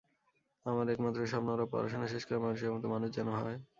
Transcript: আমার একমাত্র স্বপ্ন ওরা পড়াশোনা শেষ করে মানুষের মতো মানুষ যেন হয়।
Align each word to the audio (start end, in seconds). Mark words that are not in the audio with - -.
আমার 0.65 0.85
একমাত্র 0.89 1.19
স্বপ্ন 1.31 1.49
ওরা 1.51 1.65
পড়াশোনা 1.73 2.07
শেষ 2.13 2.23
করে 2.27 2.39
মানুষের 2.39 2.73
মতো 2.73 2.87
মানুষ 2.93 3.09
যেন 3.17 3.29
হয়। 3.37 3.57